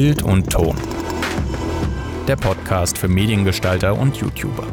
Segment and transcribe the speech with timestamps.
[0.00, 0.76] Bild und Ton.
[2.28, 4.64] Der Podcast für Mediengestalter und YouTuber.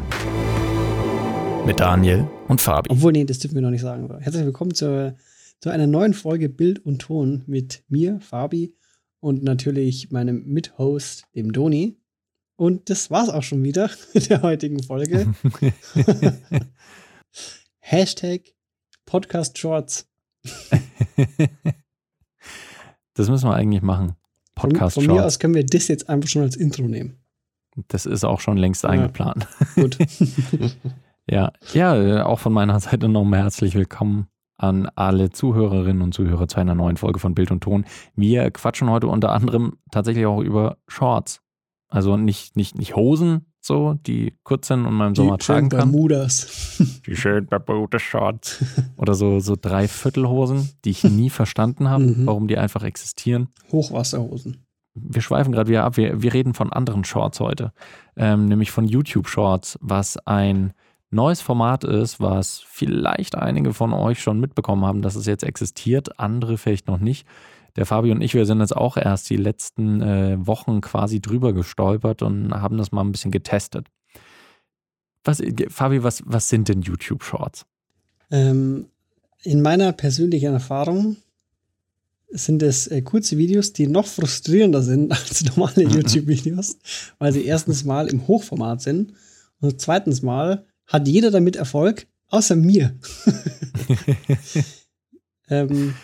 [1.66, 2.88] Mit Daniel und Fabi.
[2.90, 4.08] Obwohl, nee, das dürfen wir noch nicht sagen.
[4.20, 5.16] Herzlich willkommen zu,
[5.58, 8.76] zu einer neuen Folge Bild und Ton mit mir, Fabi,
[9.18, 11.98] und natürlich meinem Mithost, dem Doni.
[12.54, 15.34] Und das war's auch schon wieder mit der heutigen Folge.
[17.80, 18.42] Hashtag
[19.04, 20.08] Podcast Shorts.
[23.14, 24.14] das müssen wir eigentlich machen.
[24.56, 24.94] Podcast.
[24.94, 27.20] Von, von mir aus können wir das jetzt einfach schon als Intro nehmen.
[27.88, 28.90] Das ist auch schon längst ja.
[28.90, 29.46] eingeplant.
[29.76, 29.98] Gut.
[31.30, 36.58] ja, ja, auch von meiner Seite nochmal herzlich willkommen an alle Zuhörerinnen und Zuhörer zu
[36.58, 37.84] einer neuen Folge von Bild und Ton.
[38.14, 41.42] Wir quatschen heute unter anderem tatsächlich auch über Shorts.
[41.88, 45.68] Also nicht, nicht, nicht Hosen, so, die kurz sind und man im die Sommer tragen
[45.68, 45.90] kann.
[45.90, 46.78] Bermudas.
[47.06, 48.64] Die schönen Bermuda-Shorts.
[48.96, 52.26] Oder so, so Dreiviertelhosen, die ich nie verstanden habe, mhm.
[52.26, 53.48] warum die einfach existieren.
[53.70, 54.64] Hochwasserhosen.
[54.94, 55.96] Wir schweifen gerade wieder ab.
[55.96, 57.72] Wir, wir reden von anderen Shorts heute,
[58.16, 60.72] ähm, nämlich von YouTube Shorts, was ein
[61.10, 66.18] neues Format ist, was vielleicht einige von euch schon mitbekommen haben, dass es jetzt existiert,
[66.18, 67.26] andere vielleicht noch nicht.
[67.76, 71.52] Der Fabi und ich, wir sind jetzt auch erst die letzten äh, Wochen quasi drüber
[71.52, 73.88] gestolpert und haben das mal ein bisschen getestet.
[75.24, 77.66] Was, Fabi, was, was sind denn YouTube Shorts?
[78.30, 78.86] Ähm,
[79.42, 81.16] in meiner persönlichen Erfahrung
[82.28, 85.82] sind es äh, kurze Videos, die noch frustrierender sind als normale.
[85.88, 86.78] YouTube-Videos,
[87.18, 89.12] weil sie erstens mal im Hochformat sind
[89.60, 92.94] und zweitens mal hat jeder damit Erfolg, außer mir.
[95.48, 95.94] ähm,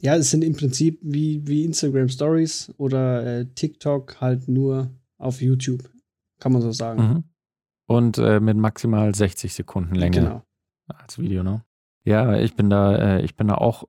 [0.00, 5.42] ja, es sind im Prinzip wie, wie Instagram Stories oder äh, TikTok halt nur auf
[5.42, 5.90] YouTube,
[6.38, 7.02] kann man so sagen.
[7.02, 7.24] Mhm.
[7.86, 10.42] Und äh, mit maximal 60 Sekunden Länge genau.
[10.86, 11.64] als Video, ne?
[12.04, 13.84] Ja, ich bin da, äh, ich bin da auch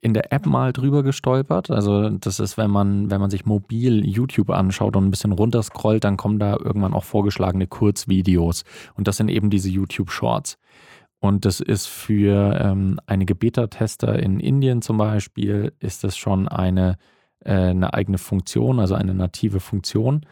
[0.00, 1.70] in der App mal drüber gestolpert.
[1.70, 6.04] Also das ist, wenn man, wenn man sich mobil YouTube anschaut und ein bisschen runterscrollt,
[6.04, 8.64] dann kommen da irgendwann auch vorgeschlagene Kurzvideos.
[8.94, 10.58] Und das sind eben diese YouTube Shorts.
[11.24, 16.98] Und das ist für ähm, einige Beta-Tester in Indien zum Beispiel, ist das schon eine,
[17.42, 20.26] äh, eine eigene Funktion, also eine native Funktion.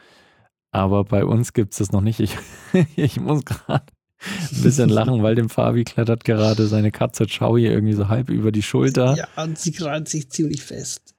[0.71, 2.21] Aber bei uns gibt es das noch nicht.
[2.21, 2.37] Ich,
[2.97, 3.87] ich muss gerade
[4.19, 8.53] ein bisschen lachen, weil dem Fabi klettert gerade seine Katze Chowi irgendwie so halb über
[8.53, 9.17] die Schulter.
[9.17, 11.15] Ja, und sie krallt sich ziemlich fest.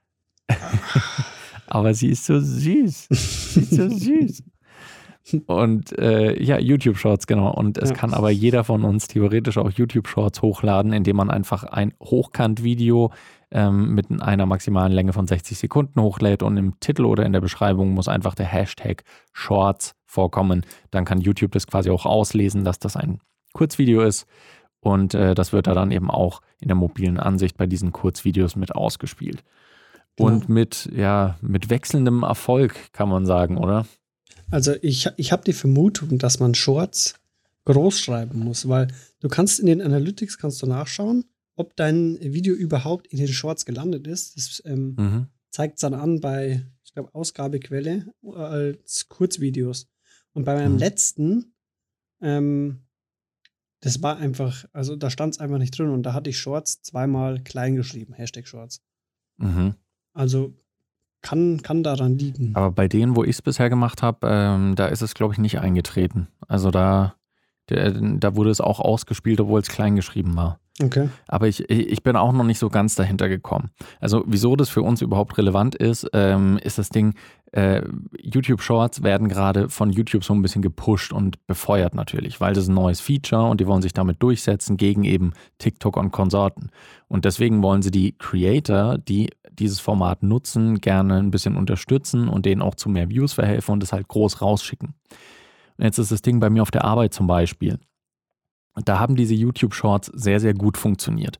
[1.65, 3.07] Aber sie ist so süß.
[3.09, 4.43] Sie ist so süß.
[5.45, 7.53] Und äh, ja, YouTube Shorts, genau.
[7.53, 7.95] Und es ja.
[7.95, 13.11] kann aber jeder von uns theoretisch auch YouTube Shorts hochladen, indem man einfach ein Hochkant-Video
[13.51, 17.39] ähm, mit einer maximalen Länge von 60 Sekunden hochlädt und im Titel oder in der
[17.39, 20.65] Beschreibung muss einfach der Hashtag Shorts vorkommen.
[20.91, 23.19] Dann kann YouTube das quasi auch auslesen, dass das ein
[23.53, 24.27] Kurzvideo ist.
[24.81, 28.57] Und äh, das wird da dann eben auch in der mobilen Ansicht bei diesen Kurzvideos
[28.57, 29.43] mit ausgespielt.
[30.19, 30.53] Und genau.
[30.53, 33.85] mit, ja, mit wechselndem Erfolg, kann man sagen, oder?
[34.53, 37.15] Also ich, ich habe die Vermutung, dass man Shorts
[37.65, 38.87] groß schreiben muss, weil
[39.19, 41.25] du kannst in den Analytics kannst du nachschauen,
[41.55, 44.37] ob dein Video überhaupt in den Shorts gelandet ist.
[44.37, 45.27] Das ähm, mhm.
[45.49, 49.87] zeigt es dann an bei, ich glaube, Ausgabequelle als Kurzvideos.
[50.33, 50.79] Und bei meinem mhm.
[50.79, 51.55] letzten,
[52.21, 52.83] ähm,
[53.79, 56.83] das war einfach, also da stand es einfach nicht drin und da hatte ich Shorts
[56.83, 58.83] zweimal klein geschrieben, Hashtag Shorts.
[59.37, 59.73] Mhm.
[60.13, 60.53] Also
[61.23, 62.51] kann, kann daran liegen.
[62.53, 65.39] Aber bei denen, wo ich es bisher gemacht habe, ähm, da ist es, glaube ich,
[65.39, 66.27] nicht eingetreten.
[66.47, 67.15] Also da,
[67.69, 70.59] der, da wurde es auch ausgespielt, obwohl es klein geschrieben war.
[70.81, 71.09] Okay.
[71.27, 73.69] Aber ich, ich bin auch noch nicht so ganz dahinter gekommen.
[73.99, 77.13] Also, wieso das für uns überhaupt relevant ist, ähm, ist das Ding,
[77.51, 77.83] äh,
[78.19, 82.63] YouTube Shorts werden gerade von YouTube so ein bisschen gepusht und befeuert natürlich, weil das
[82.63, 86.71] ist ein neues Feature und die wollen sich damit durchsetzen gegen eben TikTok und Konsorten.
[87.07, 89.29] Und deswegen wollen sie die Creator, die
[89.59, 93.83] dieses Format nutzen, gerne ein bisschen unterstützen und denen auch zu mehr Views verhelfen und
[93.83, 94.93] es halt groß rausschicken.
[95.77, 97.79] Und jetzt ist das Ding bei mir auf der Arbeit zum Beispiel.
[98.85, 101.39] Da haben diese YouTube Shorts sehr, sehr gut funktioniert.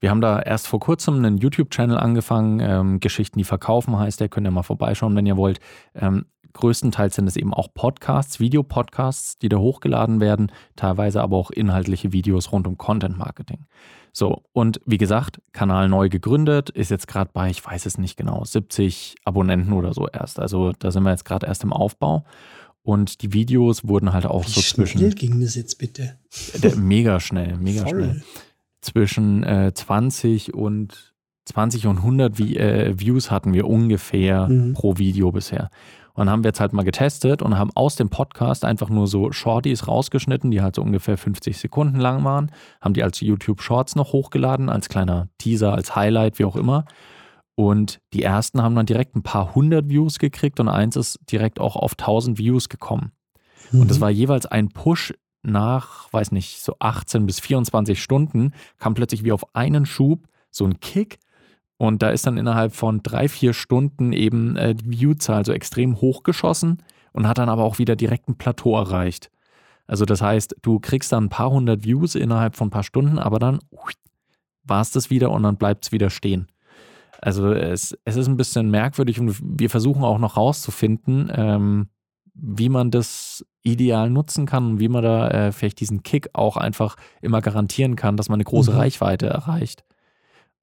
[0.00, 2.60] Wir haben da erst vor kurzem einen YouTube-Channel angefangen.
[2.60, 4.28] Ähm, Geschichten, die verkaufen heißt der.
[4.28, 5.58] Könnt ihr mal vorbeischauen, wenn ihr wollt.
[5.94, 10.52] Ähm, größtenteils sind es eben auch Podcasts, Videopodcasts, die da hochgeladen werden.
[10.76, 13.66] Teilweise aber auch inhaltliche Videos rund um Content-Marketing.
[14.12, 18.16] So, und wie gesagt, Kanal neu gegründet, ist jetzt gerade bei, ich weiß es nicht
[18.16, 20.40] genau, 70 Abonnenten oder so erst.
[20.40, 22.24] Also da sind wir jetzt gerade erst im Aufbau.
[22.82, 25.14] Und die Videos wurden halt auch Wie so schnell zwischen.
[25.14, 26.18] ging das jetzt bitte?
[26.62, 27.90] Der, mega schnell, mega Voll.
[27.90, 28.22] schnell.
[28.80, 34.74] Zwischen äh, 20 und 20 und 100 wie, äh, Views hatten wir ungefähr mhm.
[34.74, 35.70] pro Video bisher.
[36.18, 39.06] Und dann haben wir jetzt halt mal getestet und haben aus dem Podcast einfach nur
[39.06, 42.50] so Shorties rausgeschnitten, die halt so ungefähr 50 Sekunden lang waren,
[42.80, 46.86] haben die als YouTube Shorts noch hochgeladen, als kleiner Teaser, als Highlight, wie auch immer.
[47.54, 51.60] Und die ersten haben dann direkt ein paar hundert Views gekriegt und eins ist direkt
[51.60, 53.12] auch auf 1000 Views gekommen.
[53.70, 53.82] Mhm.
[53.82, 58.94] Und das war jeweils ein Push nach, weiß nicht, so 18 bis 24 Stunden, kam
[58.94, 61.20] plötzlich wie auf einen Schub so ein Kick.
[61.78, 66.00] Und da ist dann innerhalb von drei, vier Stunden eben äh, die Viewzahl so extrem
[66.00, 66.82] hochgeschossen
[67.12, 69.30] und hat dann aber auch wieder direkt ein Plateau erreicht.
[69.86, 73.18] Also das heißt, du kriegst dann ein paar hundert Views innerhalb von ein paar Stunden,
[73.18, 73.60] aber dann
[74.64, 76.48] war es das wieder und dann bleibt es wieder stehen.
[77.20, 81.88] Also es, es ist ein bisschen merkwürdig und wir versuchen auch noch rauszufinden, ähm,
[82.34, 86.56] wie man das ideal nutzen kann und wie man da äh, vielleicht diesen Kick auch
[86.56, 88.78] einfach immer garantieren kann, dass man eine große mhm.
[88.78, 89.84] Reichweite erreicht.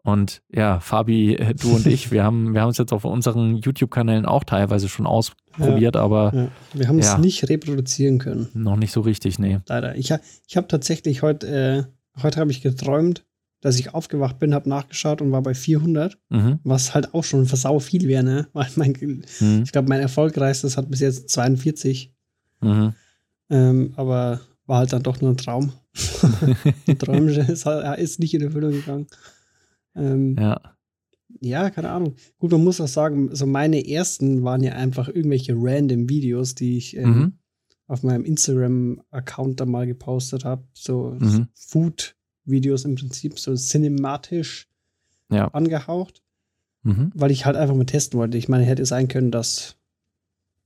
[0.05, 3.57] Und ja, Fabi, äh, du und ich, wir haben wir haben es jetzt auf unseren
[3.57, 6.47] YouTube-Kanälen auch teilweise schon ausprobiert, ja, aber ja.
[6.73, 8.47] wir haben ja, es nicht reproduzieren können.
[8.53, 9.59] Noch nicht so richtig, nee.
[9.67, 9.95] Leider.
[9.95, 10.13] Ich,
[10.47, 13.25] ich habe tatsächlich heute, äh, heute habe ich geträumt,
[13.61, 16.59] dass ich aufgewacht bin, habe nachgeschaut und war bei 400, mhm.
[16.63, 18.47] was halt auch schon versau viel wäre, ne?
[18.53, 18.93] Weil mein,
[19.39, 19.63] mhm.
[19.63, 22.13] ich glaube, mein erfolgreichstes hat bis jetzt 42.
[22.61, 22.93] Mhm.
[23.49, 25.73] Ähm, aber war halt dann doch nur ein Traum.
[26.85, 29.07] Die Träumsche ist, halt, ist nicht in Erfüllung gegangen.
[29.95, 30.61] Ähm, ja.
[31.41, 32.15] Ja, keine Ahnung.
[32.37, 36.77] Gut, man muss auch sagen, so meine ersten waren ja einfach irgendwelche random Videos, die
[36.77, 37.33] ich ähm, mhm.
[37.87, 40.63] auf meinem Instagram-Account da mal gepostet habe.
[40.73, 41.47] So mhm.
[41.53, 44.69] Food-Videos im Prinzip, so cinematisch
[45.29, 45.47] ja.
[45.49, 46.23] angehaucht.
[46.83, 47.11] Mhm.
[47.13, 48.37] Weil ich halt einfach mal testen wollte.
[48.37, 49.75] Ich meine, hätte sein können, dass,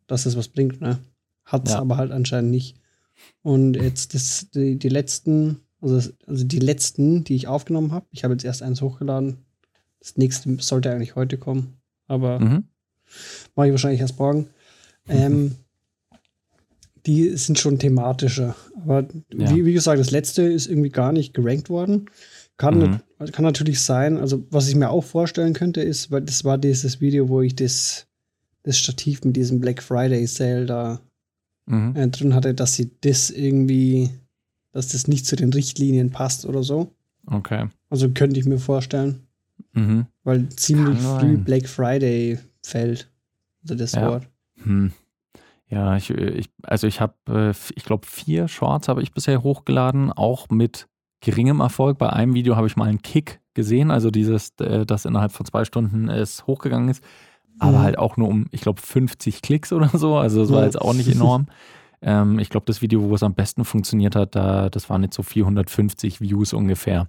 [0.08, 1.00] dass das was bringt, ne?
[1.46, 1.80] Hat es ja.
[1.80, 2.78] aber halt anscheinend nicht.
[3.42, 8.06] Und jetzt das, die, die letzten also, also die letzten, die ich aufgenommen habe.
[8.12, 9.38] Ich habe jetzt erst eins hochgeladen.
[10.00, 11.78] Das nächste sollte eigentlich heute kommen.
[12.08, 12.64] Aber mhm.
[13.56, 14.50] mache ich wahrscheinlich erst morgen.
[15.08, 15.56] Ähm,
[17.06, 18.56] die sind schon thematischer.
[18.82, 19.56] Aber ja.
[19.56, 22.10] wie, wie, gesagt, das letzte ist irgendwie gar nicht gerankt worden.
[22.58, 22.78] Kann,
[23.20, 23.32] mhm.
[23.32, 24.18] kann natürlich sein.
[24.18, 27.56] Also, was ich mir auch vorstellen könnte, ist, weil das war dieses Video, wo ich
[27.56, 28.08] das,
[28.64, 31.00] das Stativ mit diesem Black Friday Sale da
[31.68, 31.96] mhm.
[31.96, 34.10] äh, drin hatte, dass sie das irgendwie
[34.80, 36.94] dass das nicht zu den Richtlinien passt oder so.
[37.26, 37.68] Okay.
[37.90, 39.28] Also könnte ich mir vorstellen.
[39.74, 40.06] Mhm.
[40.24, 43.12] Weil ziemlich früh Black Friday fällt.
[43.62, 44.08] Also das ja.
[44.08, 44.30] Wort.
[44.64, 44.94] Hm.
[45.68, 50.14] Ja, ich, ich, also ich habe, äh, ich glaube, vier Shorts habe ich bisher hochgeladen,
[50.14, 50.88] auch mit
[51.20, 51.98] geringem Erfolg.
[51.98, 55.46] Bei einem Video habe ich mal einen Kick gesehen, also dieses, äh, das innerhalb von
[55.46, 57.04] zwei Stunden es hochgegangen ist,
[57.60, 57.82] aber mhm.
[57.82, 60.16] halt auch nur um, ich glaube, 50 Klicks oder so.
[60.16, 61.48] Also das war jetzt auch nicht enorm.
[62.02, 65.16] Ähm, ich glaube, das Video, wo es am besten funktioniert hat, da, das waren jetzt
[65.16, 67.08] so 450 Views ungefähr.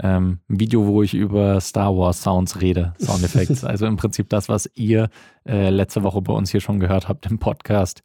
[0.00, 3.64] Ähm, ein Video, wo ich über Star Wars Sounds rede, Soundeffects.
[3.64, 5.10] also im Prinzip das, was ihr
[5.46, 8.02] äh, letzte Woche bei uns hier schon gehört habt im Podcast.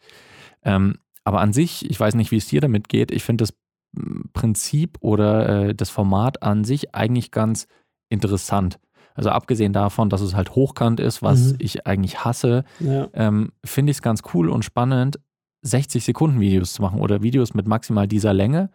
[0.63, 3.53] Ähm, aber an sich, ich weiß nicht, wie es dir damit geht, ich finde das
[3.95, 7.67] hm, Prinzip oder äh, das Format an sich eigentlich ganz
[8.09, 8.79] interessant.
[9.15, 11.57] Also abgesehen davon, dass es halt hochkant ist, was mhm.
[11.59, 13.07] ich eigentlich hasse, ja.
[13.13, 15.19] ähm, finde ich es ganz cool und spannend,
[15.63, 18.69] 60 Sekunden Videos zu machen oder Videos mit maximal dieser Länge.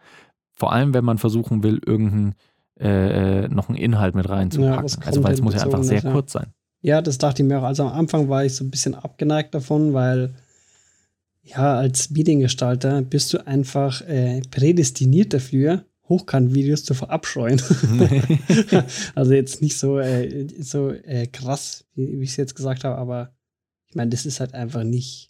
[0.51, 2.35] Vor allem, wenn man versuchen will, irgendeinen
[2.79, 4.87] äh, äh noch einen Inhalt mit reinzupacken.
[4.87, 6.11] Ja, also weil es muss ja einfach sehr ja.
[6.11, 6.47] kurz sein.
[6.81, 7.63] Ja, das dachte ich mir auch.
[7.63, 10.33] Also am Anfang war ich so ein bisschen abgeneigt davon, weil
[11.43, 17.61] ja, als Mediengestalter bist du einfach äh, prädestiniert dafür, Hochkant-Videos zu verabscheuen.
[19.15, 22.97] also jetzt nicht so, äh, so äh, krass, wie, wie ich es jetzt gesagt habe,
[22.97, 23.33] aber
[23.87, 25.28] ich meine, das ist halt einfach nicht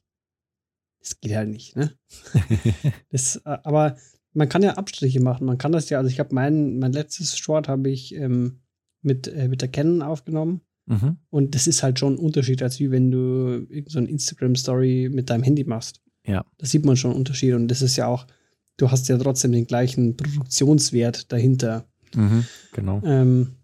[0.99, 1.93] das geht halt nicht, ne?
[3.11, 3.97] das, äh, aber
[4.33, 5.45] man kann ja Abstriche machen.
[5.45, 8.59] Man kann das ja, also ich habe mein, mein letztes Short habe ich ähm,
[9.01, 10.61] mit, äh, mit der Canon aufgenommen.
[10.85, 11.17] Mhm.
[11.29, 15.29] Und das ist halt schon ein Unterschied, als wie wenn du so ein Instagram-Story mit
[15.29, 16.01] deinem Handy machst.
[16.25, 16.45] Ja.
[16.57, 17.53] Da sieht man schon einen Unterschied.
[17.53, 18.25] Und das ist ja auch,
[18.77, 21.85] du hast ja trotzdem den gleichen Produktionswert dahinter.
[22.15, 23.01] Mhm, genau.
[23.05, 23.55] Ähm,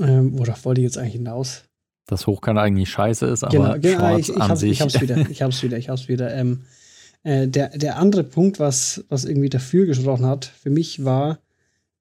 [0.00, 1.64] ähm, worauf wollte ich jetzt eigentlich hinaus?
[2.06, 4.72] Dass Hochkant eigentlich scheiße ist, aber genau, genau ich, ich, an hab, sich.
[4.72, 6.34] ich hab's wieder, ich hab's wieder, ich hab's wieder.
[6.34, 6.62] Ähm,
[7.22, 11.38] äh, der, der andere Punkt, was, was irgendwie dafür gesprochen hat, für mich war,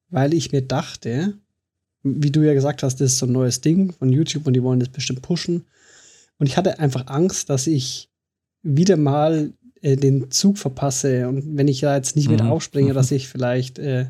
[0.09, 1.35] weil ich mir dachte,
[2.03, 4.63] wie du ja gesagt hast, das ist so ein neues Ding von YouTube und die
[4.63, 5.63] wollen das bestimmt pushen.
[6.37, 8.09] Und ich hatte einfach Angst, dass ich
[8.61, 12.33] wieder mal äh, den Zug verpasse und wenn ich da jetzt nicht mhm.
[12.33, 14.07] mit aufspringe, dass ich vielleicht äh,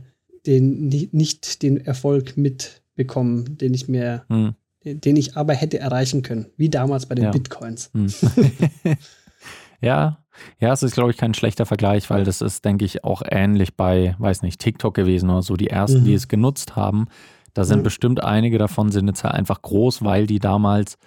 [0.48, 6.48] den, nicht den Erfolg mitbekomme, den ich mir mhm den ich aber hätte erreichen können,
[6.58, 7.32] wie damals bei den ja.
[7.32, 7.92] Bitcoins.
[7.94, 8.08] Hm.
[9.82, 10.20] ja,
[10.60, 13.76] ja, es ist, glaube ich, kein schlechter Vergleich, weil das ist, denke ich, auch ähnlich
[13.76, 15.56] bei, weiß nicht, TikTok gewesen oder so.
[15.56, 16.06] Die ersten, mhm.
[16.06, 17.08] die es genutzt haben,
[17.54, 17.84] da sind mhm.
[17.84, 20.98] bestimmt einige davon sind jetzt halt einfach groß, weil die damals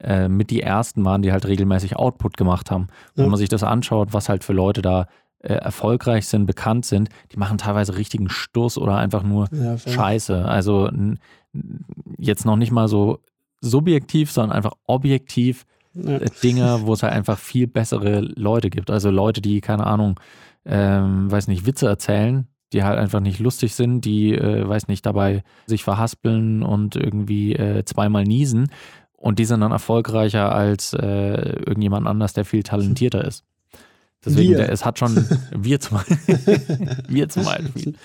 [0.00, 2.88] äh, mit die ersten waren, die halt regelmäßig Output gemacht haben.
[3.16, 3.24] Ja.
[3.24, 5.06] Wenn man sich das anschaut, was halt für Leute da
[5.40, 10.44] äh, erfolgreich sind, bekannt sind, die machen teilweise richtigen Stuss oder einfach nur ja, Scheiße.
[10.44, 10.90] Also
[12.18, 13.20] jetzt noch nicht mal so
[13.60, 16.18] subjektiv, sondern einfach objektiv Ja.
[16.18, 18.90] äh, Dinge, wo es halt einfach viel bessere Leute gibt.
[18.90, 20.20] Also Leute, die, keine Ahnung,
[20.64, 25.06] ähm, weiß nicht, Witze erzählen, die halt einfach nicht lustig sind, die, äh, weiß nicht,
[25.06, 28.68] dabei sich verhaspeln und irgendwie äh, zweimal niesen.
[29.16, 33.44] Und die sind dann erfolgreicher als äh, irgendjemand anders, der viel talentierter ist.
[34.24, 34.52] Deswegen.
[34.54, 35.98] Der, es hat schon, wir zum,
[37.08, 37.94] wir zum Beispiel.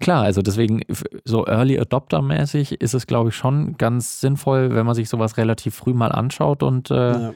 [0.00, 0.82] Klar, also deswegen,
[1.24, 5.74] so Early Adopter-mäßig ist es, glaube ich, schon ganz sinnvoll, wenn man sich sowas relativ
[5.74, 7.34] früh mal anschaut und, äh, Ja.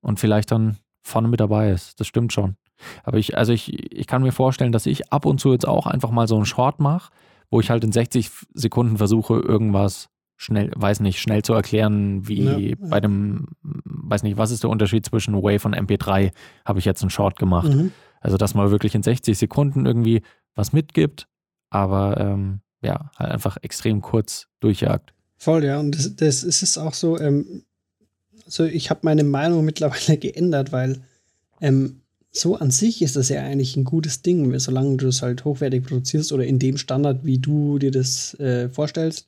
[0.00, 1.98] und vielleicht dann vorne mit dabei ist.
[2.00, 2.56] Das stimmt schon.
[3.04, 5.86] Aber ich, also ich, ich kann mir vorstellen, dass ich ab und zu jetzt auch
[5.86, 7.10] einfach mal so einen Short mache,
[7.50, 12.42] wo ich halt in 60 Sekunden versuche, irgendwas schnell, weiß nicht, schnell zu erklären, wie
[12.44, 12.74] Ja, ja.
[12.90, 16.32] bei dem, weiß nicht, was ist der Unterschied zwischen Wave und MP3,
[16.64, 17.72] habe ich jetzt einen Short gemacht.
[17.72, 17.92] Mhm.
[18.20, 20.22] Also, dass man wirklich in 60 Sekunden irgendwie
[20.54, 21.28] was mitgibt,
[21.72, 25.12] aber ähm, ja, halt einfach extrem kurz durchjagt.
[25.36, 25.78] Voll, ja.
[25.80, 27.64] Und das, das ist es auch so, ähm,
[28.44, 31.00] also ich habe meine Meinung mittlerweile geändert, weil
[31.60, 32.00] ähm,
[32.30, 35.84] so an sich ist das ja eigentlich ein gutes Ding, solange du es halt hochwertig
[35.84, 39.26] produzierst oder in dem Standard, wie du dir das äh, vorstellst.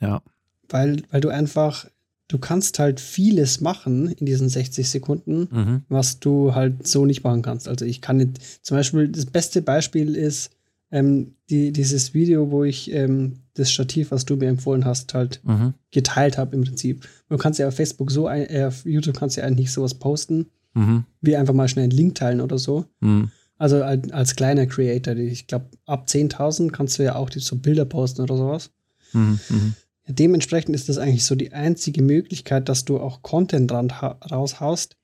[0.00, 0.22] Ja.
[0.68, 1.86] Weil, weil du einfach,
[2.28, 5.82] du kannst halt vieles machen in diesen 60 Sekunden, Mhm.
[5.88, 7.68] was du halt so nicht machen kannst.
[7.68, 10.50] Also ich kann nicht, zum Beispiel, das beste Beispiel ist
[10.90, 15.40] ähm, die, dieses Video, wo ich ähm, das Stativ, was du mir empfohlen hast, halt
[15.44, 15.74] Mhm.
[15.90, 17.06] geteilt habe im Prinzip.
[17.28, 19.94] Du kannst ja auf Facebook so, ein, äh, auf YouTube kannst du ja eigentlich sowas
[19.94, 21.04] posten, Mhm.
[21.20, 22.84] wie einfach mal schnell einen Link teilen oder so.
[23.00, 23.30] Mhm.
[23.56, 27.56] Also als, als kleiner Creator, ich glaube, ab 10.000 kannst du ja auch die, so
[27.56, 28.70] Bilder posten oder sowas.
[29.12, 29.40] Mhm.
[29.48, 29.74] Mhm.
[30.06, 34.96] Ja, dementsprechend ist das eigentlich so die einzige Möglichkeit, dass du auch Content raushaust,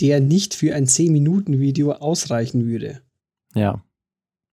[0.00, 3.00] der nicht für ein 10-Minuten-Video ausreichen würde.
[3.54, 3.82] Ja,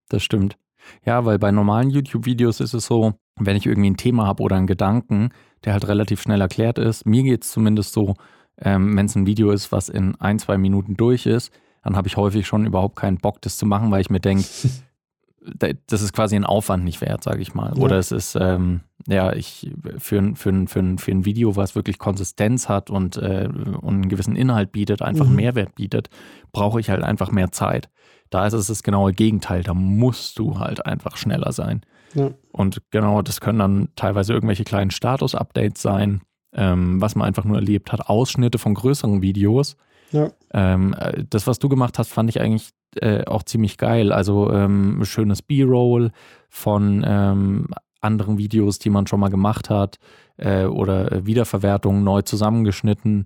[0.10, 0.58] das stimmt.
[1.06, 4.56] Ja, weil bei normalen YouTube-Videos ist es so, wenn ich irgendwie ein Thema habe oder
[4.56, 5.30] einen Gedanken,
[5.66, 8.16] der halt relativ schnell erklärt ist, mir geht es zumindest so,
[8.62, 11.52] ähm, wenn es ein Video ist, was in ein, zwei Minuten durch ist,
[11.84, 14.44] dann habe ich häufig schon überhaupt keinen Bock, das zu machen, weil ich mir denke,
[15.88, 17.74] das ist quasi ein Aufwand nicht wert, sage ich mal.
[17.75, 17.82] Ja.
[17.84, 21.98] Oder es ist, ähm, ja, ich für, ein- für, für, für ein Video, was wirklich
[22.00, 23.50] Konsistenz hat und, äh,
[23.82, 25.36] und einen gewissen Inhalt bietet, einfach Mhm.
[25.36, 26.10] Mehrwert bietet,
[26.54, 27.90] brauche ich halt einfach mehr Zeit.
[28.34, 29.63] Da ist es das genaue Gegenteil.
[29.63, 31.82] Da musst du halt einfach schneller sein.
[32.13, 32.32] Ja.
[32.52, 36.22] Und genau, das können dann teilweise irgendwelche kleinen Status-Updates sein,
[36.54, 39.75] ähm, was man einfach nur erlebt hat, Ausschnitte von größeren Videos.
[40.12, 40.32] Ja.
[40.52, 44.12] Ähm, äh, das, was du gemacht hast, fand ich eigentlich äh, auch ziemlich geil.
[44.12, 46.12] Also ähm, schönes B-Roll
[46.50, 47.68] von ähm,
[48.02, 49.98] anderen Videos, die man schon mal gemacht hat
[50.38, 53.25] äh, oder äh, Wiederverwertungen neu zusammengeschnitten.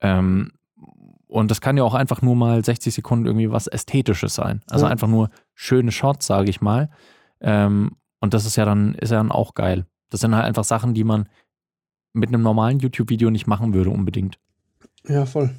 [0.00, 0.52] Ähm,
[1.28, 4.62] und das kann ja auch einfach nur mal 60 Sekunden irgendwie was Ästhetisches sein.
[4.68, 4.90] Also Ja.
[4.92, 6.90] einfach nur schöne Shots, sage ich mal.
[7.40, 9.86] Ähm, und das ist ja dann, ist ja dann auch geil.
[10.10, 11.28] Das sind halt einfach Sachen, die man
[12.14, 14.38] mit einem normalen YouTube-Video nicht machen würde unbedingt.
[15.06, 15.54] Ja, voll.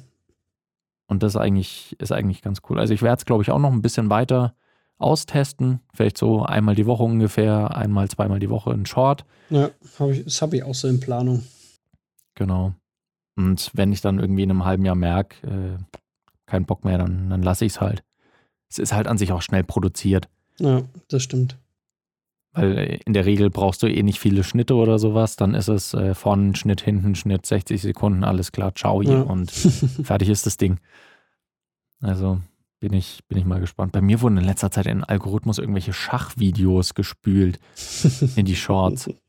[1.06, 2.78] Und das ist eigentlich, ist eigentlich ganz cool.
[2.78, 4.54] Also ich werde es, glaube ich, auch noch ein bisschen weiter
[4.98, 5.80] austesten.
[5.94, 9.24] Vielleicht so einmal die Woche ungefähr, einmal, zweimal die Woche ein Short.
[9.48, 11.42] Ja, hab ich, das habe ich auch so in Planung.
[12.34, 12.74] Genau.
[13.36, 15.78] Und wenn ich dann irgendwie in einem halben Jahr merke, äh,
[16.46, 18.02] keinen Bock mehr, dann, dann lasse ich es halt.
[18.68, 20.28] Es ist halt an sich auch schnell produziert.
[20.58, 21.56] Ja, das stimmt.
[22.52, 25.36] Weil äh, in der Regel brauchst du eh nicht viele Schnitte oder sowas.
[25.36, 29.22] Dann ist es äh, vorne Schnitt, hinten Schnitt, 60 Sekunden, alles klar, ciao Ja.
[29.22, 29.50] und
[30.04, 30.78] fertig ist das Ding.
[32.00, 32.40] Also
[32.80, 33.92] bin ich, bin ich mal gespannt.
[33.92, 37.60] Bei mir wurden in letzter Zeit in Algorithmus irgendwelche Schachvideos gespült
[38.36, 39.08] in die Shorts.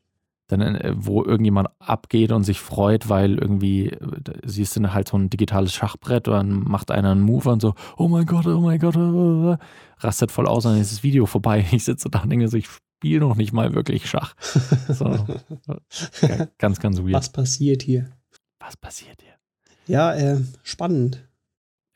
[0.48, 3.98] Dann, äh, wo irgendjemand abgeht und sich freut, weil irgendwie, äh,
[4.44, 7.74] siehst du halt so ein digitales Schachbrett und dann macht einer einen Move und so,
[7.96, 9.56] oh mein Gott, oh mein Gott, äh, äh,
[9.98, 11.64] rastet voll aus und dann ist das Video vorbei.
[11.72, 14.34] Ich sitze da und denke so, ich spiele noch nicht mal wirklich Schach.
[14.88, 15.26] So,
[16.58, 17.14] ganz, ganz weird.
[17.14, 18.10] Was passiert hier?
[18.60, 19.32] Was passiert hier?
[19.86, 21.26] Ja, äh, spannend.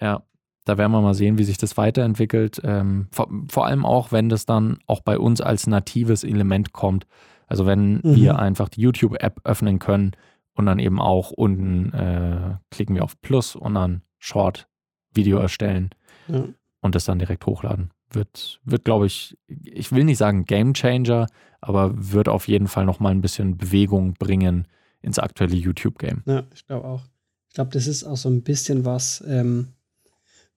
[0.01, 0.23] Ja,
[0.67, 2.61] da werden wir mal sehen, wie sich das weiterentwickelt.
[2.65, 7.07] Ähm, vor, vor allem auch, wenn das dann auch bei uns als natives Element kommt.
[7.47, 8.15] Also wenn Mhm.
[8.17, 10.13] wir einfach die YouTube-App öffnen können
[10.55, 14.69] und dann eben auch unten äh, klicken wir auf Plus und dann Short
[15.15, 15.91] Video erstellen
[16.29, 16.45] Ja.
[16.81, 17.91] und das dann direkt hochladen.
[18.11, 21.27] Wird, wird glaube ich, ich will nicht sagen Game Changer,
[21.61, 24.67] aber wird auf jeden Fall nochmal ein bisschen Bewegung bringen
[25.03, 26.23] ins aktuelle YouTube-Game.
[26.27, 27.03] Ja, ich glaube auch.
[27.49, 29.69] Ich glaube, das ist auch so ein bisschen was, ähm,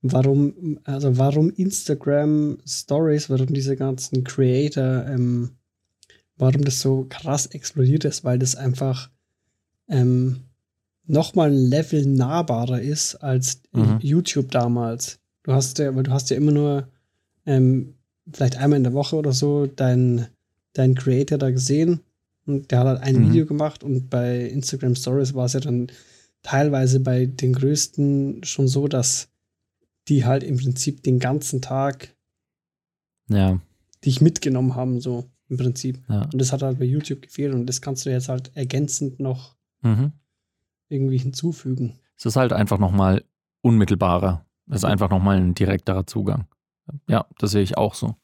[0.01, 5.51] warum, also warum Instagram Stories, warum diese ganzen Creator, ähm,
[6.39, 9.12] warum das so krass explodiert ist, weil das einfach
[9.88, 10.46] ähm,
[11.05, 14.00] nochmal ein Level nahbarer ist als Mhm.
[14.01, 15.19] YouTube damals.
[15.43, 16.88] Du hast ja, weil du hast ja immer nur
[17.46, 17.96] ähm,
[18.31, 20.27] vielleicht einmal in der Woche oder so deinen
[20.74, 22.00] dein Creator da gesehen
[22.46, 23.29] Und der hat halt ein Mhm.
[23.29, 25.88] Video gemacht und bei Instagram Stories war es ja dann
[26.43, 29.29] teilweise bei den größten schon so, dass
[30.08, 32.15] die halt im Prinzip den ganzen Tag
[33.29, 33.60] Ja,
[34.05, 35.99] dich mitgenommen haben, so im Prinzip.
[36.09, 36.21] ja.
[36.23, 39.55] Und das hat halt bei YouTube gefehlt und das kannst du jetzt halt ergänzend noch
[39.81, 40.11] Mhm.
[40.89, 41.99] irgendwie hinzufügen.
[42.17, 43.23] Es ist halt einfach nochmal
[43.61, 44.45] unmittelbarer.
[44.69, 46.45] Es ist einfach nochmal ein direkterer Zugang.
[47.07, 48.15] Ja, das sehe ich auch so.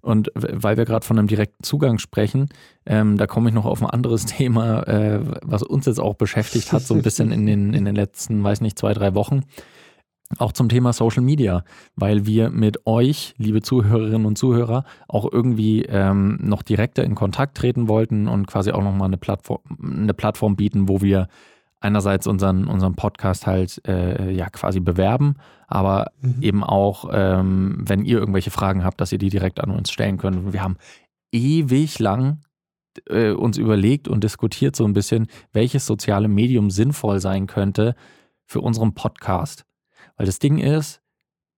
[0.00, 2.48] Und weil wir gerade von einem direkten Zugang sprechen,
[2.86, 6.72] ähm, da komme ich noch auf ein anderes Thema, äh, was uns jetzt auch beschäftigt
[6.72, 9.44] hat, so ein bisschen in den, in den letzten, weiß nicht, zwei, drei Wochen.
[10.38, 11.64] Auch zum Thema Social Media,
[11.96, 17.56] weil wir mit euch, liebe Zuhörerinnen und Zuhörer, auch irgendwie ähm, noch direkter in Kontakt
[17.56, 21.26] treten wollten und quasi auch nochmal eine Plattform, eine Plattform bieten, wo wir
[21.80, 25.34] einerseits unseren, unseren Podcast halt äh, ja quasi bewerben,
[25.66, 26.42] aber Mhm.
[26.42, 30.18] eben auch, ähm, wenn ihr irgendwelche Fragen habt, dass ihr die direkt an uns stellen
[30.18, 30.52] könnt.
[30.52, 30.76] Wir haben
[31.32, 32.42] ewig lang
[33.08, 37.94] äh, uns überlegt und diskutiert so ein bisschen, welches soziale Medium sinnvoll sein könnte
[38.46, 39.64] für unseren Podcast.
[40.20, 41.00] Weil das Ding ist,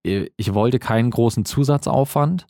[0.05, 2.47] ich wollte keinen großen Zusatzaufwand.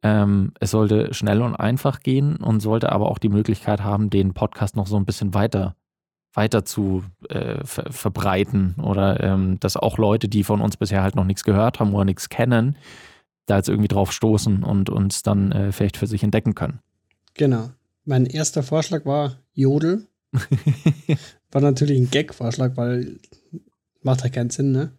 [0.00, 4.34] Ähm, es sollte schnell und einfach gehen und sollte aber auch die Möglichkeit haben, den
[4.34, 5.74] Podcast noch so ein bisschen weiter,
[6.32, 11.16] weiter zu äh, ver verbreiten oder ähm, dass auch Leute, die von uns bisher halt
[11.16, 12.76] noch nichts gehört haben oder nichts kennen,
[13.46, 16.78] da jetzt irgendwie drauf stoßen und uns dann äh, vielleicht für sich entdecken können.
[17.34, 17.70] Genau.
[18.04, 20.06] Mein erster Vorschlag war Jodel.
[21.50, 23.18] War natürlich ein Gag-Vorschlag, weil
[24.02, 24.92] macht halt keinen Sinn, ne?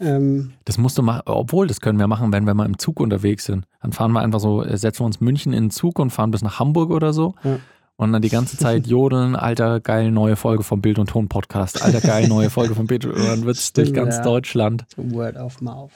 [0.00, 3.00] Ähm, Das musst du machen, obwohl, das können wir machen, wenn wir mal im Zug
[3.00, 3.66] unterwegs sind.
[3.82, 6.30] Dann fahren wir einfach so, äh, setzen wir uns München in den Zug und fahren
[6.30, 7.34] bis nach Hamburg oder so.
[7.44, 7.58] Ja.
[7.96, 12.00] Und dann die ganze Zeit jodeln, alter, geil, neue Folge vom Bild- und Ton-Podcast, alter,
[12.00, 14.22] geil, neue Folge vom Bild- und dann wird es durch ganz ja.
[14.22, 14.86] Deutschland.
[14.96, 15.90] Word of Mouth.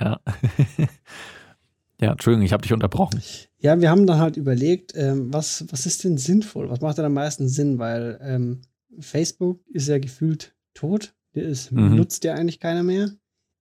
[0.00, 0.18] Ja.
[2.00, 3.22] ja, Entschuldigung, ich habe dich unterbrochen.
[3.58, 6.70] Ja, wir haben dann halt überlegt, ähm, was, was ist denn sinnvoll?
[6.70, 7.78] Was macht denn am meisten Sinn?
[7.78, 8.60] Weil ähm,
[8.98, 11.14] Facebook ist ja gefühlt tot.
[11.34, 11.96] Der ist, Mhm.
[11.96, 13.10] nutzt ja eigentlich keiner mehr.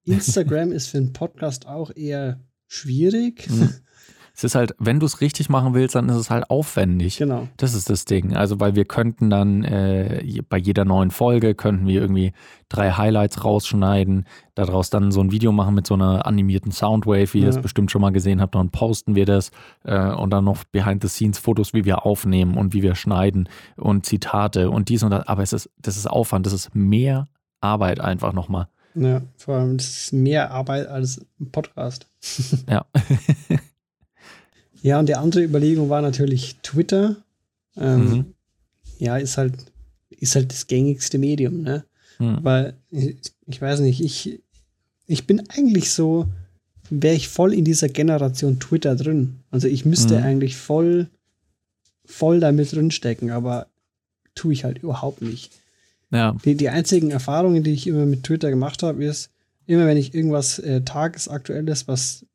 [0.05, 3.49] Instagram ist für einen Podcast auch eher schwierig.
[3.49, 3.69] Mhm.
[4.37, 7.15] Es ist halt, wenn du es richtig machen willst, dann ist es halt aufwendig.
[7.19, 7.47] Genau.
[7.55, 8.35] Das ist das Ding.
[8.35, 12.33] Also, weil wir könnten dann äh, bei jeder neuen Folge könnten wir irgendwie
[12.67, 17.43] drei Highlights rausschneiden, daraus dann so ein Video machen mit so einer animierten Soundwave, wie
[17.43, 17.61] ihr es Ja.
[17.61, 19.51] bestimmt schon mal gesehen habt, dann posten wir das
[19.85, 24.89] äh, und dann noch Behind-the-Scenes-Fotos, wie wir aufnehmen und wie wir schneiden und Zitate und
[24.89, 25.25] dies und das.
[25.29, 27.29] Aber es ist, das ist Aufwand, das ist mehr
[27.61, 28.67] Arbeit einfach nochmal.
[28.95, 32.07] Ja, vor allem, das ist mehr Arbeit als ein Podcast.
[32.69, 32.85] Ja.
[34.81, 37.17] Ja, und die andere Überlegung war natürlich Twitter.
[37.75, 38.25] Ähm, Mhm.
[38.99, 39.53] Ja, ist halt,
[40.09, 41.83] ist halt das gängigste Medium, ne?
[42.17, 42.37] Hm.
[42.43, 44.39] Weil, ich, ich weiß nicht, ich,
[45.07, 46.27] ich bin eigentlich so,
[46.89, 49.39] wäre ich voll in dieser Generation Twitter drin.
[49.51, 50.23] Also ich müsste Mhm.
[50.23, 51.09] eigentlich voll,
[52.05, 53.67] voll damit drinstecken, aber
[54.33, 55.51] tue ich halt überhaupt nicht.
[56.11, 56.35] Ja.
[56.45, 59.29] Die, die einzigen Erfahrungen, die ich immer mit Twitter gemacht habe, ist,
[59.65, 62.25] immer wenn ich irgendwas äh, tagesaktuelles, was,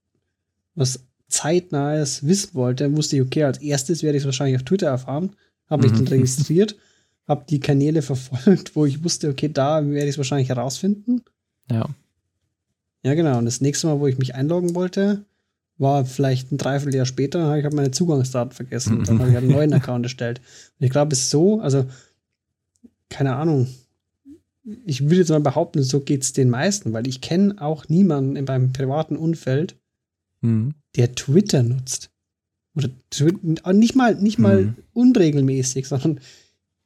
[0.74, 4.88] was zeitnahes wissen wollte, wusste ich, okay, als erstes werde ich es wahrscheinlich auf Twitter
[4.88, 5.30] erfahren,
[5.68, 6.04] habe mich Mhm.
[6.04, 6.76] dann registriert,
[7.28, 11.22] habe die Kanäle verfolgt, wo ich wusste, okay, da werde ich es wahrscheinlich herausfinden.
[11.70, 11.88] Ja.
[13.02, 13.38] Ja, genau.
[13.38, 15.24] Und das nächste Mal, wo ich mich einloggen wollte,
[15.78, 18.98] war vielleicht ein Dreivierteljahr später, dann habe ich hab meine Zugangsdaten vergessen.
[18.98, 19.04] Mhm.
[19.04, 20.40] Dann habe ich einen neuen Account erstellt.
[20.78, 21.86] Und ich glaube, es ist so, also,
[23.10, 23.68] keine Ahnung.
[24.86, 28.36] Ich würde jetzt mal behaupten, so geht es den meisten, weil ich kenne auch niemanden
[28.36, 29.76] in meinem privaten Umfeld,
[30.42, 30.74] Hm.
[30.96, 32.10] der Twitter nutzt.
[32.74, 32.88] Oder
[33.72, 34.74] nicht mal, nicht mal Mhm.
[34.92, 36.20] unregelmäßig, sondern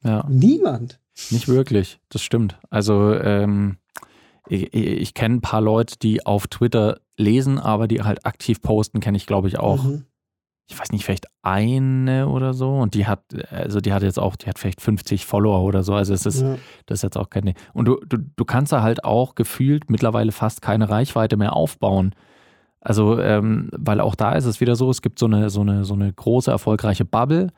[0.03, 0.25] Ja.
[0.29, 0.99] niemand.
[1.31, 2.57] Nicht wirklich, das stimmt.
[2.69, 3.77] Also ähm,
[4.49, 8.99] ich, ich kenne ein paar Leute, die auf Twitter lesen, aber die halt aktiv posten,
[8.99, 9.83] kenne ich glaube ich auch.
[9.83, 10.05] Mhm.
[10.67, 12.71] Ich weiß nicht, vielleicht eine oder so.
[12.75, 15.93] Und die hat, also die hat jetzt auch, die hat vielleicht 50 Follower oder so.
[15.93, 16.55] Also es ist, Ja.
[16.87, 17.53] das ist jetzt auch keine.
[17.73, 22.15] Und du, du, du kannst da halt auch gefühlt mittlerweile fast keine Reichweite mehr aufbauen.
[22.81, 25.85] Also, ähm, weil auch da ist es wieder so, es gibt so eine, so eine,
[25.85, 27.51] so eine große, erfolgreiche Bubble,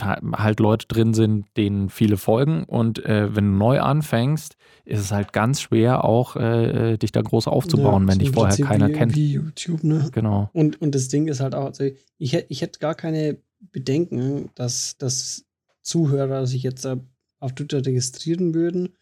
[0.00, 2.64] halt Leute drin sind, denen viele folgen.
[2.64, 7.22] Und äh, wenn du neu anfängst, ist es halt ganz schwer, auch äh, dich da
[7.22, 9.16] groß aufzubauen, Ja, wenn dich vorher keiner wie, kennt.
[9.16, 10.10] Wie YouTube, ne?
[10.12, 10.50] Genau.
[10.52, 11.84] Und, und das Ding ist halt auch, also
[12.18, 15.44] ich, ich hätte gar keine Bedenken, dass, dass
[15.82, 16.96] Zuhörer sich jetzt äh,
[17.38, 18.94] auf Twitter registrieren würden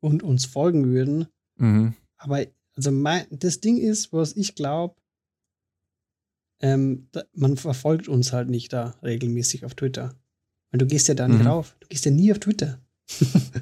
[0.00, 1.26] und uns folgen würden.
[1.56, 1.94] Mhm.
[2.16, 2.44] Aber
[2.76, 4.94] also mein, das Ding ist, was ich glaube,
[6.60, 10.14] ähm, man verfolgt uns halt nicht da regelmäßig auf Twitter.
[10.70, 11.46] Weil du gehst ja da nicht Mhm.
[11.46, 11.76] rauf.
[11.80, 12.78] Du gehst ja nie auf Twitter.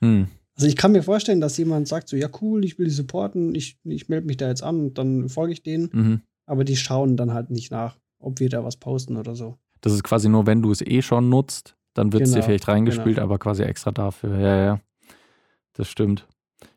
[0.00, 0.26] Hm.
[0.56, 3.54] Also ich kann mir vorstellen, dass jemand sagt so, ja cool, ich will die supporten,
[3.54, 5.88] ich, ich melde mich da jetzt an und dann folge ich denen.
[5.92, 6.20] Mhm.
[6.44, 9.56] Aber die schauen dann halt nicht nach, ob wir da was posten oder so.
[9.80, 12.46] Das ist quasi nur, wenn du es eh schon nutzt, dann wird es Genau, dir
[12.46, 14.38] vielleicht reingespielt, aber quasi extra dafür.
[14.38, 14.80] Ja, ja.
[15.74, 16.26] Das stimmt.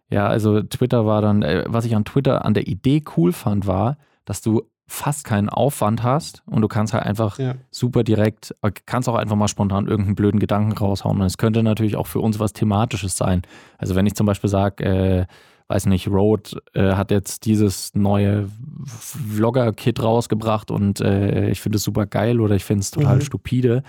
[0.09, 3.65] Ja, also Twitter war dann, äh, was ich an Twitter an der Idee cool fand,
[3.67, 7.55] war, dass du fast keinen Aufwand hast und du kannst halt einfach Ja.
[7.71, 11.19] super direkt, äh, kannst auch einfach mal spontan irgendeinen blöden Gedanken raushauen.
[11.19, 13.41] Und es könnte natürlich auch für uns was Thematisches sein.
[13.79, 15.25] Also wenn ich zum Beispiel sage, äh,
[15.67, 18.47] weiß nicht, Road äh, hat jetzt dieses neue
[18.85, 23.21] Vlogger-Kit rausgebracht und äh, ich finde es super geil oder ich finde es total Mhm.
[23.21, 23.83] stupide,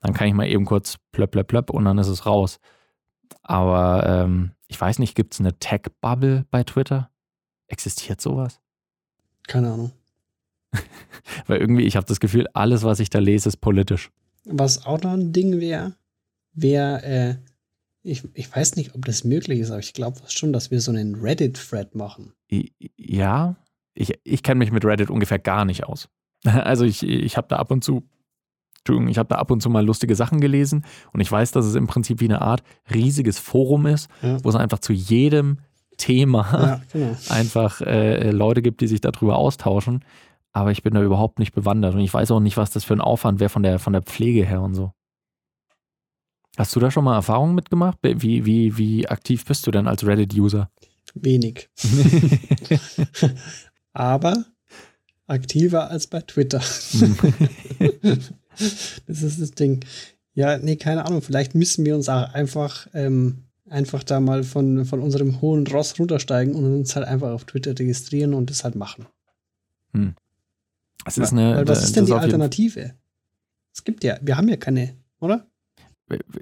[0.00, 2.58] dann kann ich mal eben kurz plöpp, plöpp, plöpp und dann ist es raus.
[3.42, 7.10] Aber ähm, ich weiß nicht, gibt es eine Tech-Bubble bei Twitter?
[7.68, 8.60] Existiert sowas?
[9.46, 9.92] Keine Ahnung.
[11.46, 14.10] Weil irgendwie, ich habe das Gefühl, alles, was ich da lese, ist politisch.
[14.44, 15.94] Was auch noch ein Ding wäre,
[16.52, 17.36] wäre, äh,
[18.02, 20.92] ich, ich weiß nicht, ob das möglich ist, aber ich glaube schon, dass wir so
[20.92, 22.32] einen Reddit-Thread machen.
[22.96, 23.56] Ja,
[23.94, 26.08] ich, ich kenne mich mit Reddit ungefähr gar nicht aus.
[26.44, 28.04] Also ich, ich habe da ab und zu,
[28.78, 31.66] Entschuldigung, ich habe da ab und zu mal lustige Sachen gelesen und ich weiß, dass
[31.66, 32.62] es im Prinzip wie eine Art
[32.94, 35.58] riesiges Forum ist, Ja, wo es einfach zu jedem
[35.96, 37.16] Thema ja genau.
[37.30, 40.04] einfach äh, Leute gibt, die sich darüber austauschen.
[40.56, 42.94] Aber ich bin da überhaupt nicht bewandert und ich weiß auch nicht, was das für
[42.94, 44.92] ein Aufwand wäre von der, von der Pflege her und so.
[46.56, 47.98] Hast du da schon mal Erfahrungen mitgemacht?
[48.00, 50.70] Wie, wie, wie aktiv bist du denn als Reddit-User?
[51.12, 51.68] Wenig.
[53.92, 54.46] aber
[55.26, 56.60] aktiver als bei Twitter.
[59.06, 59.84] das ist das Ding.
[60.32, 61.20] Ja, nee, keine Ahnung.
[61.20, 65.98] Vielleicht müssen wir uns auch einfach, ähm, einfach da mal von, von unserem hohen Ross
[65.98, 69.04] runtersteigen und uns halt einfach auf Twitter registrieren und das halt machen.
[71.06, 72.94] Es ist eine, Weil was ist denn die Alternative?
[73.72, 75.46] Es gibt ja, wir haben ja keine, oder?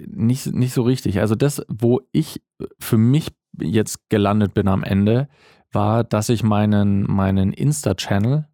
[0.07, 1.19] nicht, nicht so richtig.
[1.19, 2.41] Also das, wo ich
[2.79, 5.27] für mich jetzt gelandet bin am Ende,
[5.71, 8.47] war, dass ich meinen, meinen Insta-Channel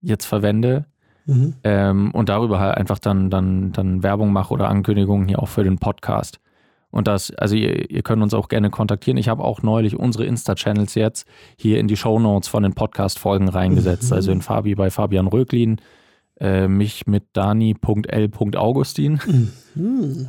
[0.00, 0.86] jetzt verwende
[1.26, 1.54] Mhm.
[1.64, 5.64] ähm, und darüber halt einfach dann, dann, dann Werbung mache oder Ankündigungen hier auch für
[5.64, 6.38] den Podcast.
[6.94, 9.16] Und das, also ihr, ihr könnt uns auch gerne kontaktieren.
[9.16, 11.26] Ich habe auch neulich unsere Insta-Channels jetzt
[11.56, 14.10] hier in die Shownotes von den Podcast-Folgen reingesetzt.
[14.10, 14.16] Mhm.
[14.16, 15.80] Also in Fabi bei Fabian Röglin,
[16.38, 19.20] äh, mich mit Dani.l.augustin.
[19.74, 20.28] Mhm.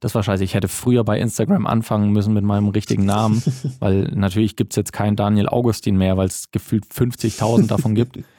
[0.00, 0.44] Das war scheiße.
[0.44, 3.42] Ich hätte früher bei Instagram anfangen müssen mit meinem richtigen Namen,
[3.80, 8.18] weil natürlich gibt es jetzt keinen Daniel Augustin mehr, weil es gefühlt 50.000 davon gibt.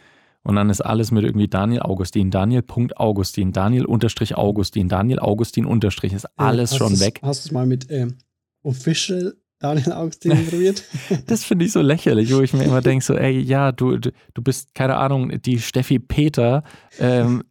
[0.48, 6.14] Und dann ist alles mit irgendwie Daniel Augustin, Daniel.augustin, Daniel unterstrich Augustin, Daniel Augustin unterstrich,
[6.14, 7.20] ist alles Hast schon du's- weg.
[7.22, 8.16] Hast du es mal mit ähm,
[8.64, 10.84] Official Daniel Augustin probiert?
[11.28, 14.12] Das finde ich so lächerlich, wo ich mir immer denke, so, ey, ja, du, du
[14.42, 16.64] bist, keine Ahnung, die Steffi Peter.
[16.98, 17.44] Ähm,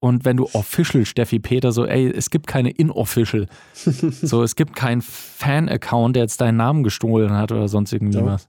[0.00, 3.46] und wenn du Official Steffi Peter, so, ey, es gibt keine Inofficial.
[3.74, 8.26] So, es gibt keinen Fan-Account, der jetzt deinen Namen gestohlen hat oder sonst irgendwie Doch.
[8.26, 8.48] was.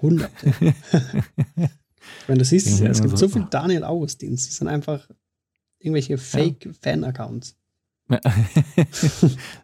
[2.04, 2.28] Hunderte.
[2.28, 4.46] Wenn du siehst, es, ja, es gibt So- so viele Daniel Augustins.
[4.46, 5.08] Das sind einfach
[5.78, 7.56] irgendwelche Fake-Fan-Accounts.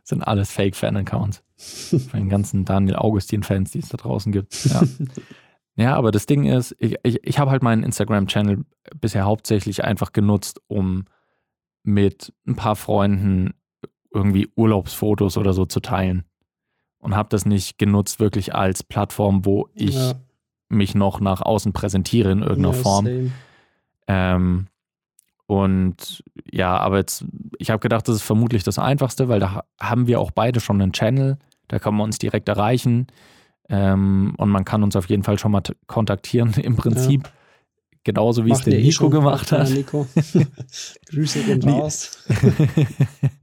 [0.05, 1.43] sind alles Fake-Fan-Accounts.
[1.57, 4.65] Von den ganzen Daniel Augustin-Fans, die es da draußen gibt.
[4.65, 4.83] Ja.
[5.77, 8.65] ja, aber das Ding ist, ich, ich, ich habe halt meinen Instagram-Channel
[8.99, 11.05] bisher hauptsächlich einfach genutzt, um
[11.83, 13.55] mit ein paar Freunden
[14.13, 16.25] irgendwie Urlaubsfotos oder so zu teilen.
[16.99, 20.15] Und habe das nicht genutzt wirklich als Plattform, wo ich Ja,
[20.71, 23.33] mich noch nach außen präsentiere in irgendeiner ja, Form.
[24.07, 24.67] Ähm,
[25.47, 27.25] und ja, aber jetzt,
[27.59, 30.61] ich habe gedacht, das ist vermutlich das Einfachste, weil da ha- haben wir auch beide
[30.61, 33.09] schon einen Channel, da kann man uns direkt erreichen
[33.69, 37.31] ähm, und man kann uns auf jeden Fall schon mal kontaktieren, im Prinzip.
[38.03, 39.11] Genauso wie es Machen der Nico schon.
[39.11, 39.71] gemacht Ja, hat.
[39.71, 40.07] Nico.
[41.11, 42.25] Grüße gehen raus.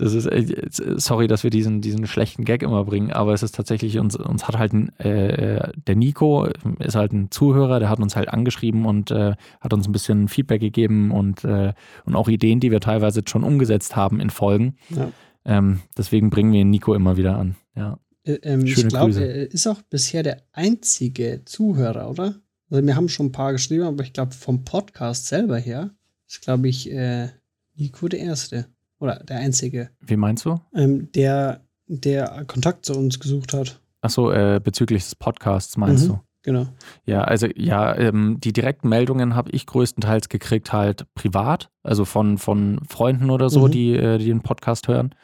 [0.00, 3.54] Das ist, äh, sorry, dass wir diesen, diesen schlechten Gag immer bringen, aber es ist
[3.54, 6.46] tatsächlich, uns, uns hat halt ein, äh, der Nico
[6.78, 10.28] ist halt ein Zuhörer, der hat uns halt angeschrieben und äh, hat uns ein bisschen
[10.28, 11.74] Feedback gegeben und, äh,
[12.06, 14.76] und auch Ideen, die wir teilweise schon umgesetzt haben in Folgen.
[14.88, 15.12] Ja.
[15.44, 17.56] Ähm, deswegen bringen wir Nico immer wieder an.
[17.76, 17.98] Ja.
[18.24, 22.36] Äh, ähm, ich glaube, er ist auch bisher der einzige Zuhörer, oder?
[22.70, 25.90] Also wir haben schon ein paar geschrieben, aber ich glaube, vom Podcast selber her
[26.26, 27.28] ist, glaube ich, äh,
[27.74, 28.66] Nico der Erste.
[29.00, 30.60] Oder der Einzige, Wie meinst du?
[30.74, 33.80] ähm, der, der Kontakt zu uns gesucht hat.
[34.02, 36.12] Achso, äh, bezüglich des Podcasts meinst Mhm.
[36.12, 36.20] du?
[36.42, 36.66] Genau.
[37.04, 42.38] Ja, also ja, ähm, die direkten Meldungen habe ich größtenteils gekriegt halt privat, also von,
[42.38, 43.70] von Freunden oder so, Mhm.
[43.72, 45.14] die, äh, die den Podcast hören.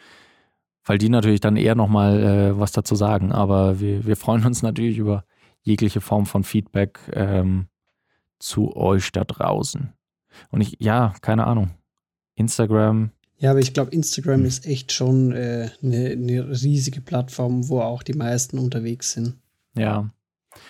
[0.85, 3.33] Weil die natürlich dann eher nochmal äh, was dazu sagen.
[3.33, 5.25] Aber wir, wir freuen uns natürlich über
[5.62, 7.67] jegliche Form von Feedback ähm,
[8.39, 9.93] zu euch da draußen.
[10.51, 11.71] Und ich, ja, keine Ahnung.
[12.35, 17.68] Instagram, Ja, aber ich glaube, Instagram ist echt schon eine äh, ne- ne riesige Plattform,
[17.68, 19.35] wo auch die meisten unterwegs sind.
[19.77, 20.11] ja.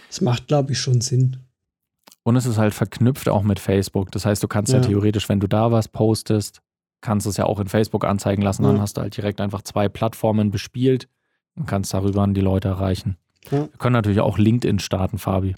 [0.09, 1.37] Das macht, glaube ich, schon Sinn.
[2.25, 4.11] Und es ist halt verknüpft auch mit Facebook.
[4.11, 4.85] Das heißt, du kannst ja, Ja.
[4.85, 6.61] theoretisch, wenn du da was postest,
[7.01, 8.65] kannst es ja auch in Facebook anzeigen lassen.
[8.65, 8.83] Dann Ja.
[8.83, 11.09] hast du halt direkt einfach zwei Plattformen bespielt
[11.55, 13.17] und kannst darüber an die Leute erreichen.
[13.53, 13.61] Ja.
[13.71, 15.55] Wir können natürlich auch LinkedIn starten, Fabi.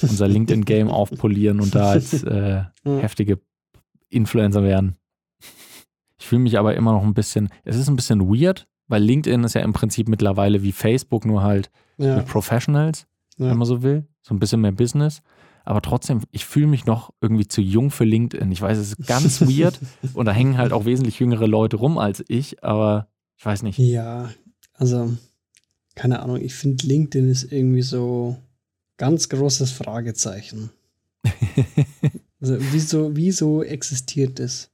[0.00, 3.40] Unser LinkedIn-Game aufpolieren und da als äh, heftige
[4.08, 4.96] Influencer werden.
[6.18, 9.44] Ich fühle mich aber immer noch ein bisschen, es ist ein bisschen weird, weil LinkedIn
[9.44, 12.16] ist ja im Prinzip mittlerweile wie Facebook, nur halt Ja.
[12.16, 13.50] mit Professionals, Ja.
[13.50, 14.06] wenn man so will.
[14.22, 15.22] So ein bisschen mehr Business.
[15.64, 18.52] Aber trotzdem, ich fühle mich noch irgendwie zu jung für LinkedIn.
[18.52, 19.80] Ich weiß, es ist ganz weird
[20.14, 23.78] und da hängen halt auch wesentlich jüngere Leute rum als ich, aber ich weiß nicht.
[23.78, 24.30] Ja,
[24.74, 25.12] also,
[25.96, 28.36] keine Ahnung, ich finde LinkedIn ist irgendwie so
[28.96, 30.70] ganz großes Fragezeichen.
[32.38, 34.70] Also, wieso, wieso existiert das?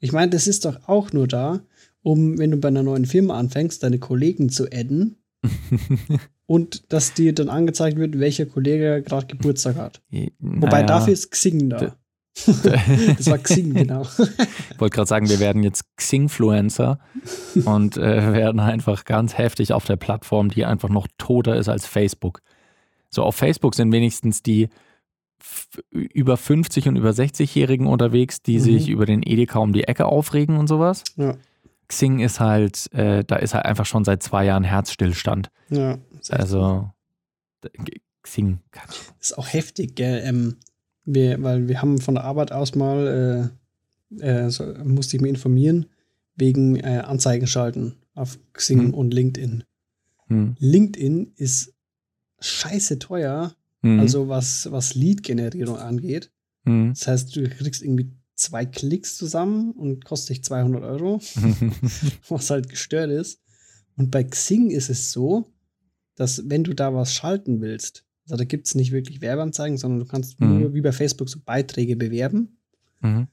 [0.00, 1.60] Ich meine, das ist doch auch nur da,
[2.02, 5.16] um, wenn du bei einer neuen Firma anfängst, deine Kollegen zu adden
[6.46, 10.02] und dass dir dann angezeigt wird, welcher Kollege gerade Geburtstag hat.
[10.38, 11.96] Wobei Naja, dafür ist Xing da.
[12.46, 14.02] das war Xing, genau.
[14.02, 16.98] Ich wollte gerade sagen, wir werden jetzt Xingfluencer
[17.64, 21.86] und äh, werden einfach ganz heftig auf der Plattform, die einfach noch toter ist als
[21.86, 22.40] Facebook.
[23.10, 24.68] So auf Facebook sind wenigstens die
[25.90, 28.62] über 50 und über 60-Jährigen unterwegs, die Mhm.
[28.62, 31.02] sich über den Edeka um die Ecke aufregen und sowas.
[31.16, 31.36] Ja,
[31.88, 35.50] Xing ist halt, äh, da ist halt einfach schon seit zwei Jahren Herzstillstand.
[35.70, 35.98] ja.
[36.28, 36.90] Also
[38.22, 38.58] Xing.
[39.20, 40.22] ist auch heftig, gell?
[40.24, 40.56] Ähm,
[41.04, 43.50] wir, weil wir haben von der Arbeit aus mal,
[44.20, 45.86] äh, äh, so, musste ich mich informieren,
[46.36, 48.94] wegen äh, Anzeigen schalten auf Xing Hm.
[48.94, 49.64] und LinkedIn.
[50.26, 50.56] Hm.
[50.58, 51.72] LinkedIn ist
[52.40, 54.00] scheiße teuer, Hm.
[54.00, 56.30] also was, was Lead-Generierung angeht.
[56.64, 56.90] Hm.
[56.94, 61.20] Das heißt, du kriegst irgendwie zwei Klicks zusammen und kostet dich 200 Euro,
[62.28, 63.40] was halt gestört ist.
[63.96, 65.52] Und bei Xing ist es so,
[66.16, 70.00] dass wenn du da was schalten willst, also da gibt es nicht wirklich Werbeanzeigen, sondern
[70.00, 70.60] du kannst Mhm.
[70.60, 72.58] nur wie bei Facebook so Beiträge bewerben.
[73.00, 73.26] Mhm.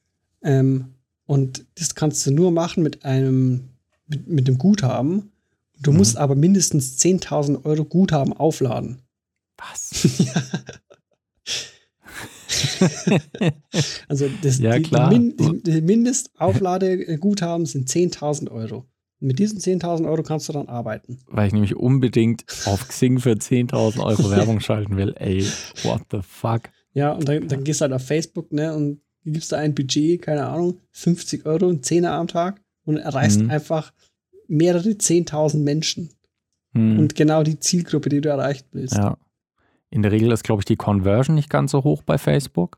[0.43, 0.85] Ähm,
[1.25, 3.69] und das kannst du nur machen mit einem,
[4.07, 5.31] mit, mit dem Guthaben.
[5.81, 5.97] Du Mhm.
[5.97, 9.01] musst aber mindestens 10.000 Euro Guthaben aufladen.
[9.57, 10.27] Was?
[14.07, 15.09] also das, Ja, die, klar.
[15.09, 18.85] Die, Min, die, die Mindestaufladeguthaben sind 10.000 Euro.
[19.19, 21.19] Und mit diesen 10.000 Euro kannst du dann arbeiten.
[21.27, 25.13] Weil ich nämlich unbedingt auf Xing für 10.000 Euro Werbung schalten will.
[25.17, 25.43] Ey,
[25.83, 26.63] what the fuck?
[26.93, 30.21] Ja, und dann, dann gehst du halt auf Facebook, ne, und gibst da ein Budget,
[30.21, 33.49] keine Ahnung, 50 Euro, ein Zehner am Tag und erreichst Mhm.
[33.49, 33.91] einfach
[34.47, 36.09] mehrere 10.000 Menschen.
[36.73, 36.99] Hm.
[36.99, 38.95] Und genau die Zielgruppe, die du erreichen willst.
[38.95, 39.17] Ja.
[39.89, 42.77] In der Regel ist, glaube ich, die Conversion nicht ganz so hoch bei Facebook.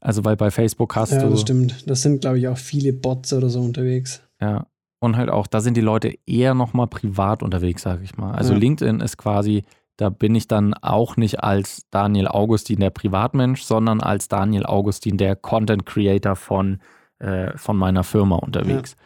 [0.00, 1.30] Also, weil bei Facebook hast Ja, du.
[1.30, 1.88] das stimmt.
[1.88, 4.22] Das sind, glaube ich, auch viele Bots oder so unterwegs.
[4.40, 4.66] Ja.
[5.02, 8.32] Und halt auch, da sind die Leute eher nochmal privat unterwegs, sage ich mal.
[8.34, 8.58] Also Ja.
[8.58, 9.64] LinkedIn ist quasi,
[9.96, 15.16] da bin ich dann auch nicht als Daniel Augustin der Privatmensch, sondern als Daniel Augustin
[15.18, 16.80] der Content Creator von,
[17.18, 18.96] äh, von meiner Firma unterwegs.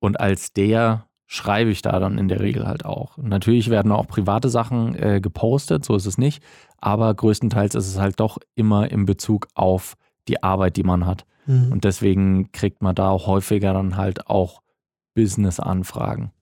[0.00, 3.16] Und als der schreibe ich da dann in der Regel halt auch.
[3.16, 6.42] Natürlich werden auch private Sachen äh, gepostet, so ist es nicht.
[6.78, 9.94] Aber größtenteils ist es halt doch immer in Bezug auf
[10.26, 11.26] die Arbeit, die man hat.
[11.46, 11.70] Mhm.
[11.70, 14.60] Und deswegen kriegt man da auch häufiger dann halt auch
[15.14, 16.32] Business-Anfragen.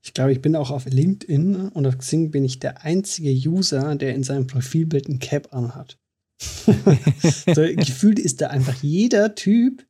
[0.00, 3.96] Ich glaube, ich bin auch auf LinkedIn und auf Xing bin ich der einzige User,
[3.96, 5.98] der in seinem Profilbild ein Cap anhat.
[6.38, 9.84] so, gefühlt ist da einfach jeder Typ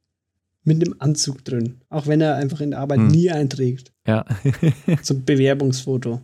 [0.67, 1.77] mit einem Anzug drin.
[1.89, 3.09] Auch wenn er einfach in der Arbeit Hm.
[3.09, 3.93] nie einträgt.
[4.07, 4.25] Ja,
[5.03, 6.21] So ein Bewerbungsfoto.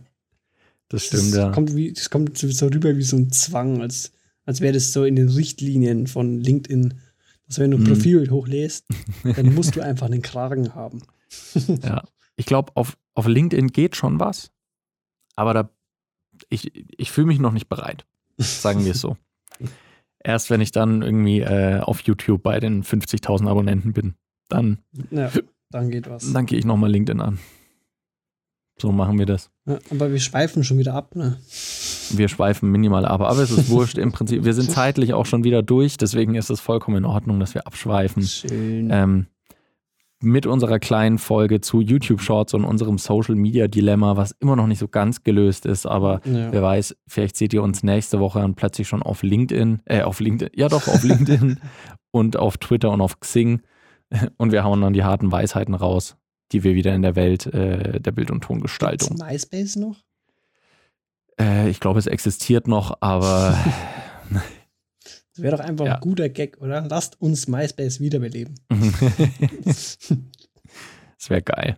[0.89, 1.51] das stimmt, das ja.
[1.51, 4.11] Kommt wie, das kommt so rüber wie so ein Zwang, als,
[4.45, 6.93] als wäre das so in den Richtlinien von LinkedIn.
[7.47, 7.87] Dass wenn du ein Mhm.
[7.87, 8.85] Profilbild hochlässt,
[9.35, 11.01] dann musst du einfach einen Kragen haben.
[11.83, 12.03] ja.
[12.35, 14.51] Ich glaube, auf, auf LinkedIn geht schon was,
[15.35, 15.69] aber da,
[16.49, 18.05] ich, ich fühle mich noch nicht bereit.
[18.37, 19.17] Sagen wir es so.
[20.23, 24.15] Erst wenn ich dann irgendwie äh, auf YouTube bei den 50.000 Abonnenten bin,
[24.53, 24.77] dann,
[25.11, 25.31] Ja,
[25.69, 26.31] dann geht was.
[26.31, 27.39] dann gehe ich nochmal LinkedIn an.
[28.79, 29.51] So machen wir das.
[29.65, 31.37] Ja, aber wir schweifen schon wieder ab, ne?
[32.11, 34.43] Wir schweifen minimal ab, aber es ist wurscht im Prinzip.
[34.43, 37.67] Wir sind zeitlich auch schon wieder durch, deswegen ist es vollkommen in Ordnung, dass wir
[37.67, 38.23] abschweifen.
[38.23, 38.89] Schön.
[38.91, 39.27] ähm,
[40.23, 44.67] mit unserer kleinen Folge zu YouTube Shorts und unserem Social Media Dilemma, was immer noch
[44.67, 46.51] nicht so ganz gelöst ist, aber ja.
[46.51, 50.21] wer weiß, vielleicht seht ihr uns nächste Woche dann plötzlich schon auf LinkedIn, äh, auf
[50.21, 51.59] LinkedIn, ja doch, auf LinkedIn
[52.11, 53.61] und auf Twitter und auf Xing
[54.37, 56.15] und wir hauen dann die harten Weisheiten raus,
[56.51, 59.17] die wir wieder in der Welt äh, der Bild- und Gibt's Tongestaltung.
[59.17, 59.97] MySpace noch?
[61.39, 63.57] Äh, ich glaube, es existiert noch, aber
[65.35, 65.95] Das wäre doch einfach Ja.
[65.95, 66.81] ein guter Gag, oder?
[66.87, 68.53] Lasst uns MySpace wiederbeleben.
[69.65, 69.97] es
[71.27, 71.77] wäre geil.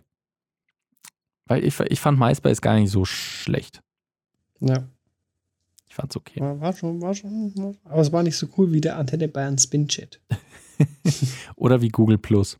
[1.46, 3.82] Weil ich, ich fand MySpace gar nicht so schlecht.
[4.60, 4.86] Ja.
[5.88, 6.40] Ich fand's okay.
[6.40, 7.56] War, war schon, war schon.
[7.56, 10.20] War, aber es war nicht so cool wie der Antenne Bayern Spin-Chat.
[11.56, 12.58] Oder wie Google Plus.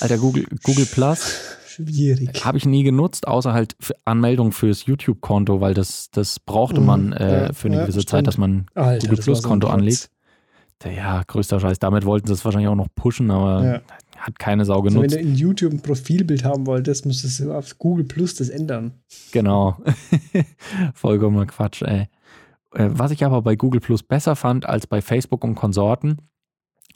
[0.00, 2.44] Alter, Google, Google Plus Schwierig.
[2.44, 6.86] habe ich nie genutzt, außer halt für Anmeldung fürs YouTube-Konto, weil das, das brauchte Mhm,
[6.86, 8.10] man äh, ja, für eine ja, gewisse stimmt.
[8.10, 9.74] Zeit, dass man Alter, Google so Plus-Konto Rotz.
[9.74, 10.10] anlegt.
[10.84, 11.78] Ja, größter Scheiß.
[11.78, 13.80] Damit wollten sie es wahrscheinlich auch noch pushen, aber Ja.
[14.18, 15.14] hat keine Sau Also wenn genutzt.
[15.14, 18.92] du in YouTube ein Profilbild haben wolltest, musstest du auf Google Plus das ändern.
[19.32, 19.78] Genau.
[20.94, 22.08] Vollkommener Quatsch, ey.
[22.74, 26.18] Äh, Was ich aber bei Google Plus besser fand als bei Facebook und Konsorten,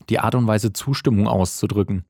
[0.09, 2.05] die Art und Weise Zustimmung auszudrücken.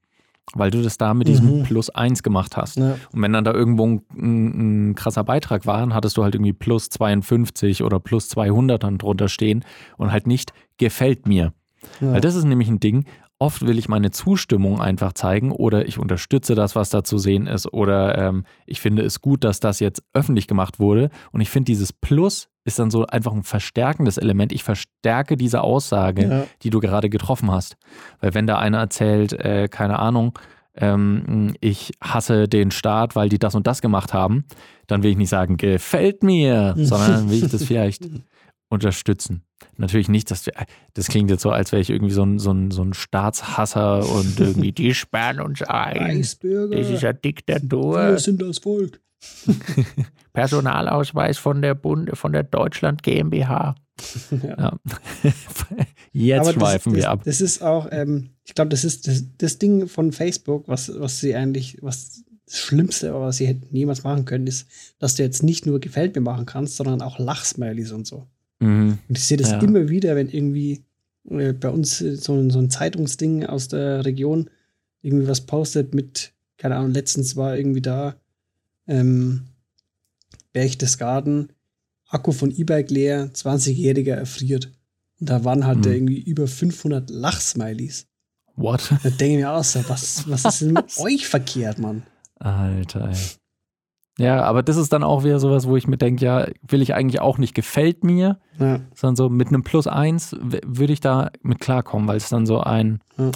[0.53, 1.63] Weil du das da mit diesem Mhm.
[1.63, 2.77] Plus 1 gemacht hast.
[2.77, 2.97] Ja.
[3.13, 6.35] Und wenn dann da irgendwo ein, ein, ein krasser Beitrag war, dann hattest du halt
[6.35, 9.65] irgendwie plus 52 oder plus 200 dann drunter stehen
[9.97, 11.53] und halt nicht gefällt mir.
[12.01, 12.13] Ja.
[12.13, 13.05] Weil das ist nämlich ein Ding,
[13.41, 17.47] oft will ich meine Zustimmung einfach zeigen oder ich unterstütze das, was da zu sehen
[17.49, 21.49] ist oder ähm, ich finde es gut, dass das jetzt öffentlich gemacht wurde und ich
[21.51, 24.53] finde dieses Plus ist dann so einfach ein verstärkendes Element.
[24.53, 26.45] Ich verstärke diese Aussage, Ja.
[26.63, 27.77] die du gerade getroffen hast.
[28.21, 30.39] Weil wenn da einer erzählt, äh, keine Ahnung,
[30.77, 34.45] ähm, ich hasse den Staat, weil die das und das gemacht haben,
[34.87, 38.05] dann will ich nicht sagen, gefällt mir, sondern will ich das vielleicht
[38.71, 39.43] unterstützen.
[39.77, 40.55] Natürlich nicht, dass wir,
[40.95, 44.09] das klingt jetzt so, als wäre ich irgendwie so ein, so ein, so ein Staatshasser
[44.09, 45.99] und irgendwie, die sperren uns ein.
[45.99, 46.77] Reichsbürger.
[46.77, 48.19] Das ist ja Wir Diktatur.
[48.19, 49.01] sind das Volk.
[50.33, 53.75] Personalausweis von der Bund, von der Deutschland GmbH.
[54.31, 54.57] Ja.
[54.57, 54.79] Ja.
[56.13, 57.21] Jetzt Aber schweifen das, wir das, ab.
[57.25, 61.21] Das ist auch, ähm, ich glaube, das ist das, das Ding von Facebook, was, was
[61.21, 64.67] sie eigentlich, was das Schlimmste, was sie hätten niemals machen können, ist,
[64.99, 68.27] dass du jetzt nicht nur Gefällt mir machen kannst, sondern auch Lachsmileys und so.
[68.61, 68.99] Mhm.
[69.09, 69.61] Und ich sehe das Ja.
[69.61, 70.85] immer wieder, wenn irgendwie
[71.29, 74.49] äh, bei uns äh, so, ein- so ein Zeitungsding aus der Region
[75.03, 78.17] irgendwie was postet mit, keine Ahnung, letztens war irgendwie da
[78.87, 79.47] ähm,
[80.53, 81.53] Berchtesgaden,
[82.09, 84.71] Akku von E-Bike leer, 20-Jähriger erfriert.
[85.21, 85.93] Und da waren halt Mhm.
[85.93, 88.07] irgendwie über 500 Lachsmileys.
[88.57, 88.91] What?
[89.03, 92.03] Da denke ich mir auch so, was, was ist denn mit euch verkehrt, Mann?
[92.37, 93.17] Alter, ey.
[94.21, 96.95] Ja, aber das ist dann auch wieder sowas, wo ich mir denke, ja, will ich
[96.95, 101.31] eigentlich auch nicht, gefällt mir, Ja, sondern so mit einem Plus eins würde ich da
[101.43, 103.31] mit klarkommen, weil es dann so ein, Ja.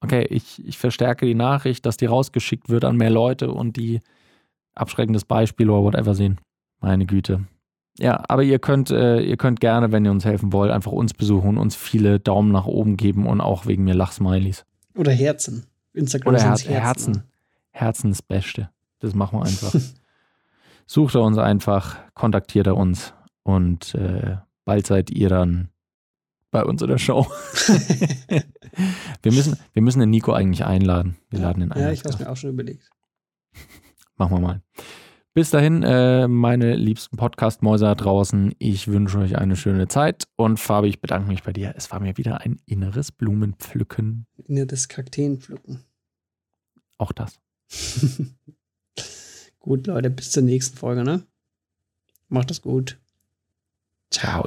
[0.00, 4.00] okay, ich, ich verstärke die Nachricht, dass die rausgeschickt wird an mehr Leute und die
[4.74, 6.38] abschreckendes Beispiel oder whatever sehen.
[6.80, 7.46] Meine Güte.
[7.98, 11.14] Ja, aber ihr könnt, äh, ihr könnt gerne, wenn ihr uns helfen wollt, einfach uns
[11.14, 14.64] besuchen und uns viele Daumen nach oben geben und auch wegen mir Lachsmileys.
[14.94, 15.66] Oder Herzen.
[15.94, 17.22] Instagram Oder sind's Herz, Herzen.
[17.70, 18.70] Herzen das Beste.
[19.00, 19.74] Das machen wir einfach.
[20.90, 25.68] Sucht er uns einfach, kontaktiert er uns und äh, bald seid ihr dann
[26.50, 27.26] bei uns in der Show.
[29.22, 31.18] wir, müssen, wir müssen den Nico eigentlich einladen.
[31.28, 31.82] Wir laden ihn ein.
[31.82, 32.88] Ja, ich habe es mir auch schon überlegt.
[34.16, 34.62] Machen wir mal.
[35.34, 38.54] Bis dahin, äh, meine liebsten Podcast-Mäuse da draußen.
[38.58, 40.24] Ich wünsche euch eine schöne Zeit.
[40.36, 41.74] Und Fabi, ich bedanke mich bei dir.
[41.76, 44.26] Es war mir wieder ein inneres Blumenpflücken.
[44.46, 45.84] In das Kakteen pflücken.
[46.96, 47.38] Auch das.
[49.60, 51.26] Gut, Leute, bis zur nächsten Folge, ne?
[52.28, 52.98] Macht es gut.
[54.10, 54.46] Ciao.